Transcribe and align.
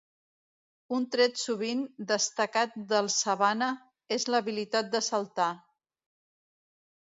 Un 0.99 1.03
tret 1.15 1.35
sovint 1.41 1.83
destacat 2.13 2.73
del 2.95 3.11
Savannah 3.17 3.69
és 4.19 4.27
l'habilitat 4.33 4.93
de 4.97 5.05
saltar. 5.13 5.53